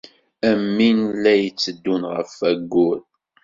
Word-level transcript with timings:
Am 0.49 0.61
win 0.77 0.99
ay 1.09 1.15
la 1.23 1.33
itteddun 1.47 2.03
ɣef 2.13 2.31
wayyur. 2.41 2.99